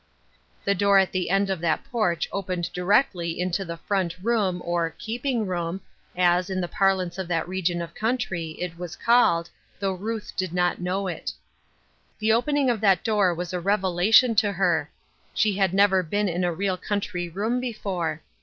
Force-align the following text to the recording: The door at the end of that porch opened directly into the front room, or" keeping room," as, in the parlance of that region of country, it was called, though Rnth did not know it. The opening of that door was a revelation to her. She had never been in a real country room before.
The 0.65 0.73
door 0.73 0.97
at 0.97 1.11
the 1.11 1.29
end 1.29 1.51
of 1.51 1.59
that 1.61 1.83
porch 1.83 2.27
opened 2.31 2.73
directly 2.73 3.39
into 3.39 3.63
the 3.63 3.77
front 3.77 4.17
room, 4.23 4.59
or" 4.65 4.89
keeping 4.97 5.45
room," 5.45 5.79
as, 6.17 6.49
in 6.49 6.59
the 6.59 6.67
parlance 6.67 7.19
of 7.19 7.27
that 7.27 7.47
region 7.47 7.83
of 7.83 7.93
country, 7.93 8.57
it 8.59 8.79
was 8.79 8.95
called, 8.95 9.51
though 9.79 9.95
Rnth 9.95 10.35
did 10.35 10.53
not 10.53 10.81
know 10.81 11.05
it. 11.05 11.33
The 12.17 12.33
opening 12.33 12.67
of 12.67 12.81
that 12.81 13.03
door 13.03 13.31
was 13.35 13.53
a 13.53 13.59
revelation 13.59 14.33
to 14.37 14.51
her. 14.53 14.89
She 15.35 15.53
had 15.57 15.71
never 15.71 16.01
been 16.01 16.27
in 16.27 16.43
a 16.43 16.51
real 16.51 16.77
country 16.77 17.29
room 17.29 17.59
before. 17.59 18.23